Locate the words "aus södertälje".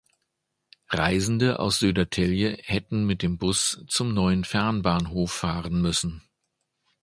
1.59-2.57